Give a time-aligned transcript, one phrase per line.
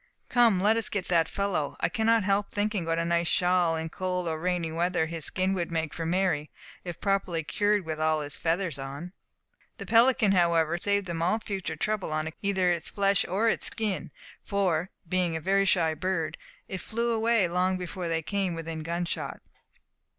[0.29, 1.75] Come, let us get that fellow.
[1.79, 5.53] I cannot help thinking what a nice shawl, in cold or rainy weather, his skin
[5.53, 6.49] would make for Mary,
[6.83, 9.13] if properly cured with all its feathers on."
[9.77, 13.47] The pelican, however, saved them all future trouble on account of either its flesh or
[13.47, 14.09] its skin,
[14.43, 16.35] for, being a very shy bird,
[16.67, 19.39] it flew away long before they came within gunshot.